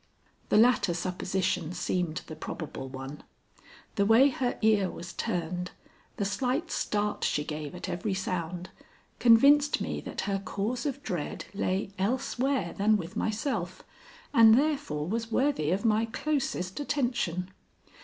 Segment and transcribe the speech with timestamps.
[0.49, 3.21] The latter supposition seemed the probable one.
[3.97, 5.69] The way her ear was turned,
[6.17, 8.71] the slight start she gave at every sound,
[9.19, 13.83] convinced me that her cause of dread lay elsewhere than with myself,
[14.33, 17.51] and therefore was worthy of my closest attention.